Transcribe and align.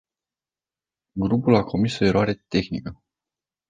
Grupul 1.25 1.55
a 1.55 1.63
comis 1.63 1.97
o 1.99 2.05
eroare 2.05 2.33
tehnică. 2.47 3.01